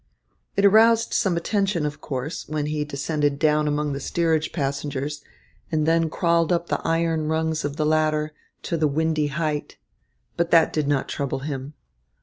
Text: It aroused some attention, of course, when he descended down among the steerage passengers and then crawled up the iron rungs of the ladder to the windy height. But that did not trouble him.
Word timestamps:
It 0.57 0.65
aroused 0.65 1.13
some 1.13 1.37
attention, 1.37 1.85
of 1.85 2.01
course, 2.01 2.47
when 2.49 2.65
he 2.65 2.83
descended 2.83 3.37
down 3.37 3.67
among 3.67 3.93
the 3.93 3.99
steerage 3.99 4.51
passengers 4.51 5.21
and 5.71 5.85
then 5.85 6.09
crawled 6.09 6.51
up 6.51 6.69
the 6.69 6.81
iron 6.83 7.27
rungs 7.27 7.63
of 7.63 7.75
the 7.75 7.85
ladder 7.85 8.33
to 8.63 8.77
the 8.77 8.87
windy 8.87 9.27
height. 9.27 9.77
But 10.37 10.49
that 10.49 10.73
did 10.73 10.87
not 10.87 11.07
trouble 11.07 11.41
him. 11.41 11.75